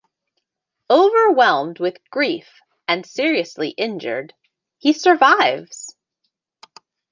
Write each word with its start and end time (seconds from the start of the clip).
Overwhelmed 0.89 1.79
with 1.79 1.97
grief 2.09 2.59
and 2.87 3.05
seriously 3.05 3.75
inured, 3.77 4.33
he 4.79 4.93
survives. 4.93 5.95